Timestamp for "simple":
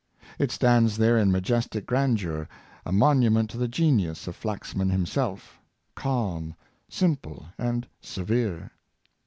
6.89-7.45